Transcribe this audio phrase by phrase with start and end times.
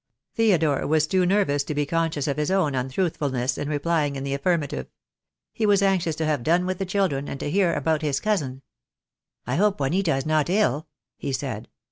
[0.33, 4.33] Theodore was too nervous to be conscious of his own untruthfulness in replying in the
[4.33, 4.87] affirmative.
[5.53, 8.63] He was anxious to have done with the children, and to hear about his cousin.
[9.45, 10.87] "I hope Juanita is not ill?"
[11.17, 11.69] he said.